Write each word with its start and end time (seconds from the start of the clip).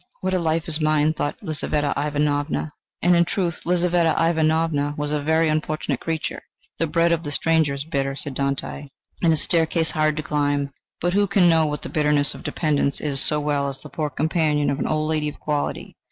"What 0.21 0.33
a 0.33 0.39
life 0.39 0.67
is 0.67 0.81
mine!" 0.81 1.13
thought 1.13 1.43
Lizaveta 1.43 1.93
Ivanovna. 1.95 2.71
And, 3.03 3.15
in 3.15 3.23
truth, 3.23 3.61
Lizaveta 3.65 4.15
Ivanovna 4.17 4.95
was 4.97 5.11
a 5.11 5.21
very 5.21 5.47
unfortunate 5.47 5.99
creature. 5.99 6.41
"The 6.79 6.87
bread 6.87 7.11
of 7.11 7.21
the 7.21 7.31
stranger 7.31 7.75
is 7.75 7.83
bitter," 7.85 8.15
says 8.15 8.33
Dante, 8.33 8.87
"and 9.21 9.31
his 9.31 9.43
staircase 9.43 9.91
hard 9.91 10.17
to 10.17 10.23
climb." 10.23 10.71
But 11.01 11.13
who 11.13 11.27
can 11.27 11.47
know 11.47 11.67
what 11.67 11.83
the 11.83 11.89
bitterness 11.89 12.33
of 12.33 12.41
dependence 12.41 12.99
is 12.99 13.21
so 13.21 13.39
well 13.39 13.69
as 13.69 13.79
the 13.79 13.89
poor 13.89 14.09
companion 14.09 14.71
of 14.71 14.79
an 14.79 14.87
old 14.87 15.07
lady 15.07 15.29
of 15.29 15.39
quality? 15.39 15.95